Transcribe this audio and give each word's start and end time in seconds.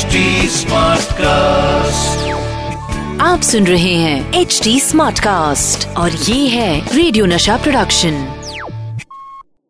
HD 0.00 0.18
Smartcast. 0.52 2.20
आप 3.22 3.40
सुन 3.42 3.66
रहे 3.66 3.94
हैं 3.94 4.40
एच 4.40 4.60
डी 4.64 4.78
स्मार्ट 4.80 5.18
कास्ट 5.20 5.86
और 5.98 6.10
ये 6.10 6.46
है 6.48 6.96
रेडियो 6.96 7.26
नशा 7.26 7.56
प्रोडक्शन 7.56 8.14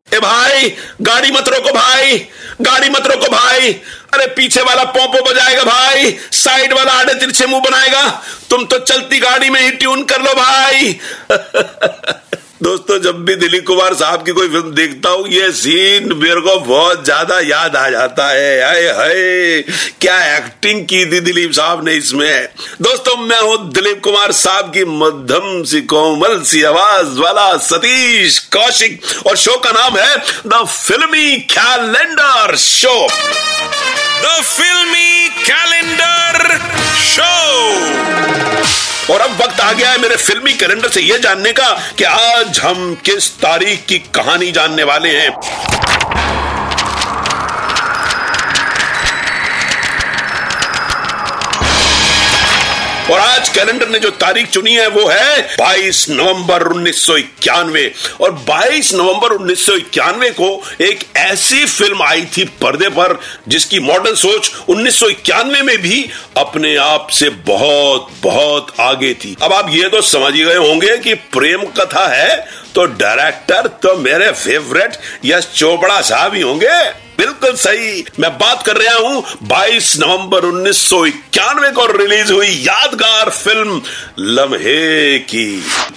ए 0.09 0.19
भाई 0.19 0.69
गाड़ी 1.09 1.31
मत 1.31 1.49
रोको 1.49 1.73
भाई 1.73 2.19
गाड़ी 2.61 2.89
मत 2.89 3.07
रोको 3.07 3.31
भाई। 3.33 3.73
अरे 4.15 4.27
पीछे 4.37 4.63
वाला 4.63 4.85
पोपो 4.97 5.23
बजाएगा 5.31 5.65
भाई 5.65 6.17
साइड 6.33 6.73
वाला 6.73 6.93
आड़े 6.93 7.15
तिरछे 7.15 7.47
मुँह 7.47 7.63
बनाएगा। 7.71 8.05
तुम 8.51 8.65
तो 8.65 8.79
चलती 8.85 9.19
गाड़ी 9.21 9.51
में 9.51 9.61
ही 9.61 9.71
ट्यून 9.71 10.05
कर 10.13 10.23
लो 10.23 10.35
भाई। 10.35 10.99
दोस्तों, 12.61 12.99
जब 13.01 13.25
भी 13.25 13.35
दिलीप 13.37 13.67
कुमार 13.67 13.95
साहब 13.95 14.25
की 14.25 14.33
कोई 14.33 14.49
फ़िल्म 14.49 14.71
देखता 14.75 15.11
हूँ, 15.11 15.29
ये 15.29 15.51
सीन 15.53 16.13
मेरे 16.15 16.41
को 16.41 16.59
बहुत 16.61 17.05
ज़्यादा 17.05 17.39
याद 17.41 17.77
आ 17.77 17.89
जाता 17.91 18.27
है। 18.29 18.65
हाय 18.65 18.89
हाय, 18.89 19.63
क्या 20.01 20.19
एक्टिंग 20.37 20.85
की 20.85 21.05
थी 21.13 21.21
दिलीप 21.21 21.53
साहब 21.53 21.85
ने 21.85 21.95
इसमें। 21.95 22.49
दोस्तों, 22.83 23.17
मैं 23.19 23.41
हूँ 23.41 23.73
दिलीप 23.73 24.03
कुमार 24.05 24.33
साहब 24.33 24.73
की 24.75 24.85
मध्यम 24.85 25.63
सी 25.65 25.81
कोमल 25.85 26.41
सी 26.43 26.63
आवाज़ 26.65 27.19
वाला 27.21 27.57
सतीश 27.61 28.39
कौशिक, 28.53 29.01
और 29.27 29.37
शो 29.39 29.57
का 29.59 29.71
नाम 29.73 29.97
है 29.99 30.17
the 30.47 30.65
filmy 30.67 31.37
calendar 31.49 32.57
show 32.59 33.07
the 33.07 34.43
filmy 34.45 35.29
calendar 35.41 36.59
show 37.07 37.33
और 39.11 39.21
अब 39.21 39.31
वक्त 39.41 39.61
आ 39.61 39.73
गया 39.73 39.91
है 39.91 39.99
मेरे 39.99 40.17
फिल्मी 40.17 40.53
कैलेंडर 40.55 40.89
से 40.89 41.01
यह 41.01 41.19
जानने 41.19 41.53
का 41.53 41.69
कि 41.99 42.05
आज 42.05 42.59
हम 42.61 42.95
किस 43.05 43.31
तारीख 43.41 43.85
की 43.89 43.99
कहानी 44.15 44.51
जानने 44.53 44.83
वाले 44.85 45.17
हैं। 45.19 45.80
और 53.11 53.21
आज 53.21 53.49
कैलेंडर 53.49 53.89
ने 53.89 53.99
जो 53.99 54.11
तारीख 54.13 54.49
चुनी 54.51 54.75
है, 54.75 54.87
वो 54.89 55.07
है 55.09 55.57
22 55.57 56.09
नवंबर 56.11 56.63
उन्नीस 56.65 57.03
सौ 57.07 57.17
इक्यानवे। 57.17 57.93
और 58.21 58.33
22 58.49 58.93
नवंबर 58.95 59.33
उन्नीस 59.33 59.65
सौ 59.67 59.75
इक्यानवे 59.75 60.31
को 60.31 60.51
एक 60.81 61.05
ऐसी 61.17 61.65
फ़िल्म 61.67 62.03
आई 62.03 62.25
थी 62.37 62.45
पर्दे 62.63 62.89
पर, 62.91 63.19
जिसकी 63.49 63.81
मॉडर्न 63.81 64.15
सोच 64.17 64.53
उन्नीस 64.69 64.99
सौ 65.01 65.09
इक्यानवे 65.09 65.63
में 65.63 65.77
भी 65.79 66.09
अपने 66.37 66.77
आप 66.77 67.09
से 67.11 67.31
बहुत 67.49 68.09
बहुत 68.23 68.73
आगे 68.81 69.13
थी। 69.15 69.37
अब 69.43 69.53
आप 69.53 69.71
ये 69.71 69.89
तो 69.89 70.03
समझ 70.05 70.33
गए 70.33 70.57
होंगे 70.57 70.97
कि 70.99 71.15
प्रेम 71.35 71.65
कथा 71.79 72.07
है 72.07 72.37
तो 72.75 72.85
डायरेक्टर 72.87 73.67
तो 73.83 73.97
मेरे 73.99 74.31
फेवरेट 74.33 74.97
यश 75.25 75.49
चोपड़ा 75.57 76.01
साहब 76.01 76.35
ही 76.35 76.41
होंगे। 76.41 76.79
बिल्कुल 77.21 77.55
सही। 77.57 78.05
मैं 78.21 78.31
बात 78.39 78.63
कर 78.67 78.77
रहा 78.77 78.97
हूँ 78.99 79.23
22 79.49 79.97
नवंबर 80.01 80.45
उन्नीस 80.45 80.79
सौ 80.89 81.05
इक्यानवे 81.07 81.71
को 81.71 81.87
रिलीज़ 81.89 82.33
हुई 82.33 82.49
यादगार 82.49 83.31
फ़िल्म 83.31 83.81
लम्हे 84.19 85.19
की। 85.21 85.47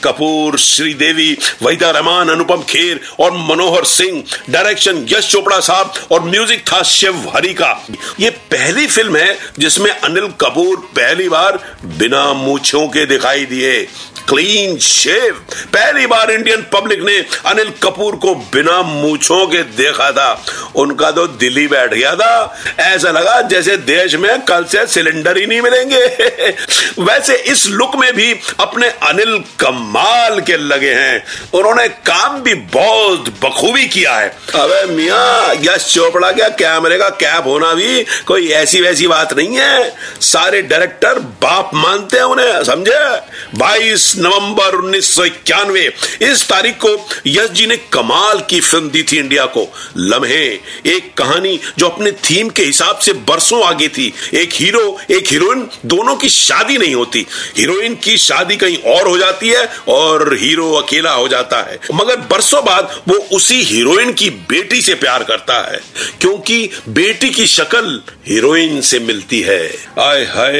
कपूर, 0.03 0.57
श्रीदेवी, 0.59 1.31
वहीदा 1.63 1.91
रहमान, 1.91 2.29
अनुपम 2.29 2.63
खेर 2.69 2.99
और 3.19 3.31
मनोहर 3.39 3.85
सिंह, 3.87 4.23
डायरेक्शन 4.49 5.05
यश 5.09 5.31
चोपड़ा 5.31 5.59
साहब 5.61 5.93
और 6.11 6.23
म्यूज़िक 6.23 6.67
था 6.71 6.81
शिव 6.89 7.31
हरि 7.35 7.53
का 7.53 7.71
ये 8.19 8.29
पहली 8.51 8.87
फ़िल्म 8.87 9.17
है 9.17 9.37
जिसमें 9.59 9.91
अनिल 9.91 10.27
कपूर 10.41 10.77
पहली 10.95 11.29
बार 11.29 11.59
बिना 11.97 12.31
मूछों 12.35 12.87
के 12.87 13.05
दिखाई 13.05 13.45
दिए। 13.45 13.87
Clean 14.29 14.77
shave. 14.77 15.33
पहली 15.73 16.05
बार 16.05 16.31
इंडियन 16.31 16.65
पब्लिक 16.73 17.01
ने 17.01 17.25
अनिल 17.45 17.69
कपूर 17.83 18.15
को 18.15 18.35
बिना 18.35 18.81
मूछों 18.81 19.47
के 19.47 19.57
देखा 19.57 20.11
था। 20.11 20.45
उनका 20.75 21.11
तो 21.11 21.27
दिल 21.27 21.57
ही 21.57 21.67
बैठ 21.67 21.93
गया 21.93 22.15
था। 22.15 22.59
ऐसा 22.79 23.11
लगा 23.11 23.41
जैसे 23.41 23.77
देश 23.77 24.15
में 24.15 24.41
कल 24.41 24.63
से 24.63 24.87
सिलेंडर 24.87 25.37
ही 25.37 25.47
नहीं 25.47 25.61
मिलेंगे। 25.61 26.05
वैसे 26.99 27.35
इस 27.35 27.67
लुक 27.67 27.95
में 27.95 28.13
भी 28.15 28.39
अपने 28.59 28.87
अनिल 28.87 29.43
कमाल 29.59 30.39
के 30.39 30.57
लगे 30.57 30.93
हैं। 30.93 31.25
उन्होंने 31.53 31.87
काम 31.87 32.41
भी 32.41 32.53
बहुत 32.53 33.33
बखूबी 33.43 33.87
किया 33.87 34.15
है। 34.15 34.37
अबे 34.55 34.85
मिया, 34.85 35.51
यश 35.51 35.93
चोपड़ा 35.93 36.31
क्या 36.31 36.49
कैमरे 36.49 36.97
का 36.97 37.09
कैप 37.09 37.43
होना 37.45 37.73
भी 37.73 38.05
कोई 38.25 38.49
ऐसी 38.49 38.81
वैसी 38.81 39.07
बात 39.07 39.33
नहीं 39.33 39.57
है? 39.57 39.95
सारे 40.21 40.61
डायरेक्टर 40.61 41.19
बाप 41.19 41.71
मानते 41.73 42.17
हैं 42.17 42.23
उन्हें, 42.23 42.63
समझे? 42.63 43.19
बाईस 43.55 44.12
नवंबर 44.17 44.75
उन्नीस 44.75 45.15
सौ 45.15 45.25
इक्यानवे। 45.25 45.93
इस 46.21 46.49
तारीख 46.49 46.75
को 46.75 47.09
यश 47.27 47.49
जी 47.49 47.67
ने 47.67 47.77
कमाल 47.77 48.39
की 48.49 48.59
फ़िल्म 48.59 48.89
दी 48.89 49.03
थी 49.03 49.17
इंडिया 49.17 49.45
को। 49.45 49.73
लम्हे, 49.97 50.59
एक 50.85 51.13
कहानी 51.17 51.59
जो 51.77 51.89
अपने 51.89 52.11
थीम 52.11 52.49
के 52.49 52.63
हिसाब 52.63 52.97
से 52.97 53.13
बरसों 53.13 53.63
आगे 53.63 53.87
थी। 53.87 54.13
एक 54.33 54.49
हीरो, 54.53 54.99
एक 55.11 55.27
हीरोइन, 55.27 55.67
दोनों 55.85 56.15
की 56.15 56.29
शादी 56.29 56.77
नहीं 56.77 56.95
होती। 56.95 57.25
हीरोइन 57.57 57.95
की 57.95 58.17
शादी 58.17 58.55
कहीं 58.55 58.77
और 58.77 59.07
हो 59.07 59.17
जाती 59.17 59.49
है 59.49 59.69
और 59.87 60.37
हीरो 60.41 60.73
अकेला 60.73 61.11
हो 61.11 61.27
जाता 61.27 61.57
है। 61.57 61.79
मगर 61.93 62.15
बरसों 62.15 62.65
बाद 62.65 63.01
वो 63.07 63.15
उसी 63.15 63.63
हीरोइन 63.63 64.13
की 64.13 64.29
बेटी 64.29 64.81
से 64.81 64.93
प्यार 64.93 65.23
करता 65.23 65.71
है। 65.71 65.79
क्योंकि 66.21 66.69
बेटी 66.89 67.29
की 67.29 67.47
शक्ल 67.47 68.01
हीरोइन 68.27 68.81
से 68.81 68.99
मिलती 68.99 69.41
है। 69.41 69.75
आय 69.99 70.23
हाय, 70.23 70.53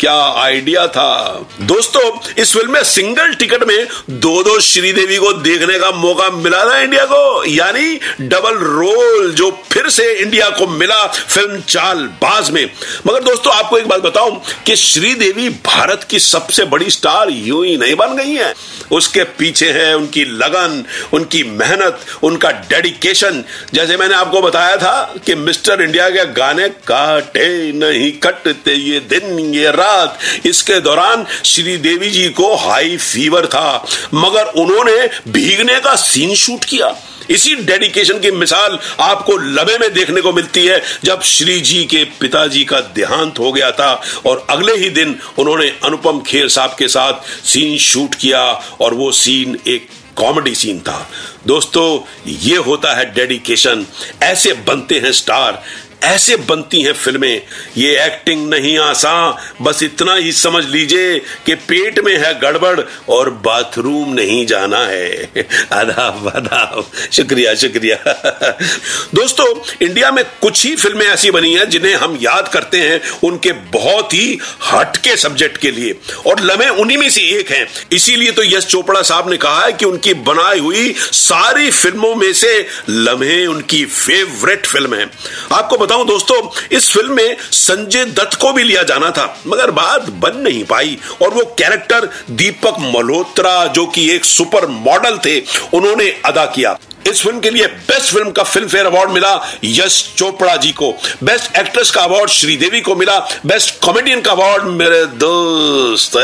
क्या 0.00 0.42
आइडिया 0.42 0.86
था। 0.86 1.42
दोस्तों, 1.60 2.18
इस 2.38 2.52
फ़िल्म 2.52 2.72
में 2.72 2.84
सिंगल 2.92 3.32
टिकट 3.34 3.62
में 3.64 3.86
दो 4.20 4.42
दो 4.42 4.58
श्रीदेवी 4.60 5.16
को 5.16 5.32
देखने 5.32 5.78
का 5.78 5.90
मौका 5.90 6.28
मिला 6.30 6.64
था 6.64 6.78
इंडिया 6.78 7.04
को। 7.04 7.44
यानी 7.44 7.94
डबल 8.20 8.54
रोल 8.54 9.30
जो 9.32 9.50
फिर 9.72 9.88
से 9.90 10.12
इंडिया 10.14 10.48
को 10.48 10.66
मिला 10.66 11.06
फ़िल्म 11.06 11.60
चाल 11.60 11.98
बाज 12.22 12.50
में। 12.50 12.64
मगर 13.06 13.22
दोस्तों, 13.22 13.54
आपको 13.54 13.78
एक 13.78 13.88
बात 13.88 14.00
बताऊँ 14.00 14.40
कि 14.66 14.76
श्रीदेवी 14.76 15.48
भारत 15.66 16.06
की 16.10 16.18
सबसे 16.18 16.64
बड़ी 16.64 16.90
स्टार 16.90 17.30
यूँ 17.30 17.64
ही 17.66 17.76
नहीं 17.76 17.94
बन 17.94 18.16
गई 18.16 18.34
है। 18.34 18.54
उसके 18.92 19.24
पीछे 19.38 19.70
है 19.70 19.94
उनकी 19.96 20.24
लगन, 20.24 20.84
उनकी 21.12 21.42
मेहनत, 21.44 22.00
उनका 22.22 22.50
डेडिकेशन। 22.70 23.42
जैसे 23.74 23.96
मैंने 23.96 24.14
आपको 24.14 24.42
बताया 24.42 24.76
था 24.76 25.14
कि 25.26 25.34
मिस्टर 25.34 25.82
इंडिया 25.82 26.08
के 26.10 26.24
गाने 26.32 26.68
काटे 26.68 27.72
नहीं, 27.72 28.12
कटते 28.12 28.74
ये 28.74 29.00
दिन, 29.00 29.38
ये 29.54 29.70
रात। 29.70 30.18
इसके 30.46 30.80
दौरान 30.80 31.26
श्रीदेवी 31.44 32.10
जी 32.10 32.28
को 32.30 32.54
हाई 32.56 32.81
फीवर 32.88 33.46
था, 33.46 33.86
मगर 34.14 34.52
उन्होंने 34.56 35.06
भीगने 35.28 35.78
का 35.80 35.94
सीन 35.96 36.34
शूट 36.34 36.64
किया। 36.64 36.94
इसी 37.30 37.54
डेडिकेशन 37.56 38.18
की 38.18 38.30
मिसाल 38.30 38.78
आपको 39.00 39.36
लबे 39.36 39.76
में 39.78 39.92
देखने 39.94 40.20
को 40.20 40.32
मिलती 40.32 40.66
है, 40.66 40.80
जब 41.04 41.22
श्री 41.22 41.60
जी 41.60 41.84
के 41.84 42.02
पिताजी 42.20 42.64
का 42.64 42.80
देहांत 42.96 43.38
हो 43.38 43.52
गया 43.52 43.70
था 43.70 43.92
और 44.26 44.46
अगले 44.50 44.76
ही 44.76 44.90
दिन 44.90 45.18
उन्होंने 45.38 45.68
अनुपम 45.84 46.20
खेर 46.20 46.48
साहब 46.48 46.74
के 46.78 46.88
साथ 46.88 47.46
सीन 47.46 47.78
शूट 47.78 48.14
किया 48.14 48.42
और 48.80 48.94
वो 48.94 49.10
सीन 49.12 49.58
एक 49.66 49.88
कॉमेडी 50.16 50.54
सीन 50.54 50.80
था। 50.80 51.08
दोस्तों, 51.46 52.00
ये 52.28 52.56
होता 52.56 52.94
है 52.94 53.04
डेडिकेशन 53.14 53.86
ऐसे 54.22 54.52
बनते 54.66 54.98
हैं 54.98 55.12
स्टार 55.12 55.62
ऐसे 56.02 56.36
बनती 56.36 56.82
हैं 56.82 56.92
फ़िल्में। 56.92 57.42
ये 57.76 58.04
एक्टिंग 58.04 58.50
नहीं 58.50 58.78
आसान, 58.78 59.34
बस 59.64 59.82
इतना 59.82 60.14
ही 60.14 60.32
समझ 60.32 60.64
लीजिए 60.64 61.18
कि 61.18 61.54
पेट 61.54 62.00
में 62.00 62.16
है 62.16 62.40
गड़बड़ 62.40 62.80
और 63.08 63.30
बाथरूम 63.30 64.12
नहीं 64.12 64.46
जाना 64.46 64.78
है। 64.78 65.30
आदाब 65.72 66.32
आदाब। 66.36 66.90
शुक्रिया 67.12 67.54
शुक्रिया। 67.54 67.96
दोस्तों 69.14 69.60
इंडिया 69.86 70.10
में 70.10 70.24
कुछ 70.24 70.64
ही 70.66 70.76
फ़िल्में 70.76 71.06
ऐसी 71.06 71.30
बनी 71.30 71.54
हैं 71.54 71.68
जिन्हें 71.70 71.94
हम 71.94 72.18
याद 72.22 72.48
करते 72.48 72.78
हैं 72.78 73.00
उनके 73.24 73.52
बहुत 73.52 74.14
ही 74.14 74.38
हटके 74.72 75.16
सब्जेक्ट 75.16 75.56
के 75.56 75.70
लिए। 75.70 75.94
और 76.26 76.40
लम्हे 76.40 76.68
उन्हीं 76.68 76.98
में 76.98 77.10
से 77.10 77.22
एक 77.22 77.50
हैं। 77.50 77.66
इसीलिए 77.92 78.30
तो 78.30 78.42
यश 78.42 78.66
चोपड़ा 78.66 79.02
साहब 79.02 79.30
ने 79.30 79.36
कहा 79.36 79.64
है 79.64 79.72
कि 79.72 79.84
उनकी 79.84 80.14
बनाई 80.14 80.58
हुई 80.58 80.94
सारी 80.98 81.70
फ़िल्मों 81.70 82.14
में 82.14 82.32
से 82.32 82.66
लम्हे 82.88 83.46
उनकी 83.46 83.84
फेवरेट 83.84 84.66
फ़िल्म 84.66 84.94
है। 84.94 85.10
आपको 85.52 85.76
बताऊँ 85.92 86.06
दोस्तों, 86.06 86.36
इस 86.72 86.90
फ़िल्म 86.90 87.12
में 87.12 87.36
संजय 87.52 88.04
दत्त 88.06 88.34
को 88.40 88.52
भी 88.52 88.62
लिया 88.62 88.82
जाना 88.82 89.10
था, 89.10 89.24
मगर 89.46 89.70
बात 89.70 90.08
बन 90.20 90.36
नहीं 90.36 90.64
पाई। 90.64 90.98
और 91.22 91.34
वो 91.34 91.42
कैरेक्टर 91.58 92.08
दीपक 92.30 92.76
मल्होत्रा, 92.96 93.66
जो 93.66 93.86
कि 93.86 94.08
एक 94.10 94.24
सुपर 94.24 94.66
मॉडल 94.68 95.18
थे, 95.18 95.38
उन्होंने 95.74 96.08
अदा 96.24 96.44
किया। 96.46 96.78
इस 97.08 97.22
फ़िल्म 97.22 97.40
के 97.40 97.50
लिए 97.50 97.66
बेस्ट 97.66 98.12
फ़िल्म 98.12 98.30
का 98.30 98.42
फ़िल्म 98.42 98.68
फेयर 98.68 98.86
अवार्ड 98.86 99.10
मिला 99.10 99.32
यश 99.64 100.02
चोपड़ा 100.18 100.56
जी 100.56 100.70
को। 100.72 100.90
बेस्ट 101.24 101.56
एक्ट्रेस 101.58 101.90
का 101.90 102.00
अवार्ड 102.02 102.30
श्रीदेवी 102.30 102.80
को 102.80 102.94
मिला। 102.96 103.18
बेस्ट 103.46 103.74
कॉमेडियन 103.84 104.20
का 104.20 104.30
अवार्ड 104.32 104.64
मेरे 104.64 105.04
दोस्त 105.16 106.16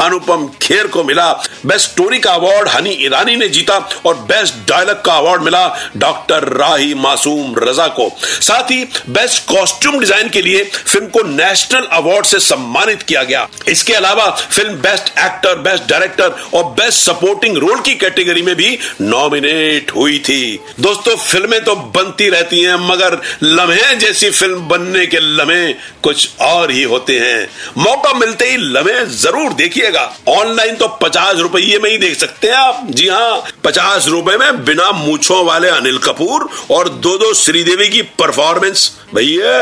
अनुपम 0.00 0.46
खेर 0.62 0.86
को 0.86 1.04
मिला। 1.04 1.30
बेस्ट 1.66 1.90
स्टोरी 1.90 2.18
का 2.18 2.32
अवार्ड 2.32 2.68
हनी 2.68 2.90
ईरानी 3.04 3.36
ने 3.36 3.48
जीता 3.48 3.78
और 4.06 4.14
बेस्ट 4.30 4.54
डायलॉग 4.68 5.04
का 5.04 5.14
अवार्ड 5.14 5.42
मिला 5.42 5.66
डॉक्टर 5.96 6.48
राही 6.54 6.94
मासूम 6.96 7.54
रजा 7.58 7.86
को। 7.90 8.08
साथ 8.20 8.70
ही 8.70 8.84
बेस्ट 9.10 9.44
कॉस्ट्यूम 9.48 9.98
डिज़ाइन 10.00 10.28
के 10.28 10.42
लिए 10.42 10.64
फ़िल्म 10.64 11.06
को 11.08 11.22
नेशनल 11.28 11.86
अवार्ड 11.92 12.26
से 12.26 12.40
सम्मानित 12.40 13.02
किया 13.02 13.22
गया। 13.22 13.46
इसके 13.68 13.94
अलावा 13.94 14.30
film 14.30 14.74
best 14.80 15.18
actor, 15.18 15.54
best 15.58 15.88
director 15.90 16.34
और 16.54 16.64
बेस्ट 16.72 16.98
सपोर्टिंग 17.00 17.56
रोल 17.58 17.80
की 17.80 17.94
कैटेगरी 17.96 18.42
में 18.42 18.54
भी 18.56 18.78
नॉमिनेट 19.00 19.58
लेट 19.60 19.90
हुई 19.96 20.18
थी। 20.18 20.58
दोस्तों, 20.80 21.16
फ़िल्में 21.16 21.60
तो 21.64 21.74
बनती 21.94 22.28
रहती 22.28 22.60
हैं, 22.60 22.74
मगर 22.82 23.20
लम्हे 23.42 23.94
जैसी 23.96 24.30
फ़िल्म 24.30 24.68
बनने 24.68 25.06
के 25.06 25.18
लम्हे 25.20 25.72
कुछ 26.02 26.28
और 26.40 26.70
ही 26.70 26.82
होते 26.82 27.18
हैं। 27.18 27.48
मौका 27.78 28.12
मिलते 28.12 28.48
ही 28.50 28.56
लम्हे 28.56 29.04
ज़रूर 29.16 29.52
देखिएगा। 29.52 30.04
ऑनलाइन 30.28 30.76
तो 30.76 30.88
पचास 31.02 31.36
रुपये 31.38 31.78
में 31.78 31.90
ही 31.90 31.98
देख 31.98 32.18
सकते 32.18 32.48
हैं 32.48 32.54
आप। 32.54 32.86
जी 32.90 33.08
हाँ 33.08 33.42
पचास 33.64 34.08
रुपए 34.08 34.36
में 34.36 34.64
बिना 34.64 34.90
मूछों 34.94 35.44
वाले 35.44 35.68
अनिल 35.68 35.98
कपूर 35.98 36.48
और 36.70 36.88
दो 36.88 37.16
दो 37.18 37.32
श्रीदेवी 37.34 37.88
की 37.88 38.02
परफॉर्मेंस 38.18 38.90
भैया 39.14 39.58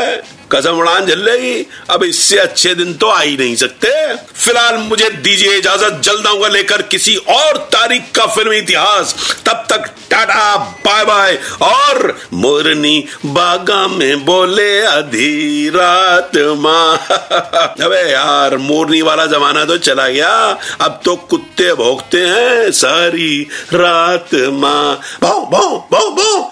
कसम 0.51 0.77
उड़ान 0.77 1.05
झल्लेगी 1.05 1.67
अब 1.89 2.03
इससे 2.03 2.37
अच्छे 2.37 2.73
दिन 2.75 2.93
तो 2.93 3.07
आ 3.07 3.21
ही 3.21 3.37
नहीं 3.37 3.55
सकते। 3.55 4.15
फ़िलहाल 4.15 4.77
मुझे 4.77 5.09
दीजिए 5.09 5.57
इजाज़त, 5.57 6.01
जल्द 6.03 6.27
आऊँगा 6.27 6.47
लेकर 6.47 6.81
किसी 6.81 7.15
और 7.15 7.57
तारीख 7.57 8.11
का 8.15 8.25
फिल्मी 8.25 8.57
इतिहास। 8.57 9.15
तब 9.45 9.65
तक 9.69 9.89
टाटा 10.11 10.57
बाय 10.57 11.05
बाय 11.05 11.39
और 11.61 12.19
मोरनी 12.33 13.05
बागा 13.25 13.87
में 13.87 14.25
बोले 14.25 14.81
अधी 14.81 15.69
रात 15.69 16.31
माँ। 16.37 16.97
अबे 17.81 18.11
यार, 18.11 18.57
मोरनी 18.57 19.01
वाला 19.01 19.25
जमाना 19.25 19.65
तो 19.65 19.77
चला 19.77 20.07
गया। 20.07 20.59
अब 20.81 21.01
तो 21.05 21.15
कुत्ते 21.15 21.73
भोगते 21.73 22.25
हैं 22.25 22.71
सारी 22.71 23.47
रात 23.73 24.29
माँ। 24.33 24.99
भाओ 25.21 25.45
भाओ 25.51 25.77
भाओ 25.91 26.11
भाओ 26.11 26.51